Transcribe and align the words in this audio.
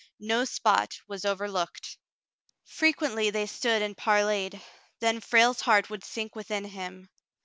No 0.19 0.45
spot 0.45 0.97
was 1.07 1.25
over 1.25 1.47
looked. 1.47 1.95
Frequently 2.65 3.29
they 3.29 3.45
stood 3.45 3.83
and 3.83 3.95
parleyed. 3.95 4.59
Then 4.99 5.19
Frale's 5.21 5.61
heart 5.61 5.91
would 5.91 6.03
sink 6.03 6.35
within 6.35 6.63
him. 6.65 7.07